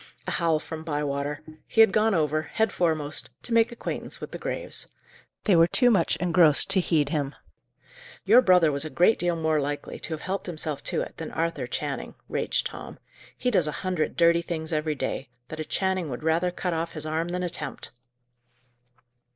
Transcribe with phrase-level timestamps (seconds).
[0.25, 1.43] A howl from Bywater.
[1.67, 4.87] He had gone over, head foremost, to make acquaintance with the graves.
[5.43, 7.35] They were too much engrossed to heed him.
[8.25, 11.29] "Your brother was a great deal more likely to have helped himself to it, than
[11.29, 12.97] Arthur Channing," raged Tom.
[13.37, 16.93] "He does a hundred dirty things every day, that a Channing would rather cut off
[16.93, 17.91] his arm than attempt."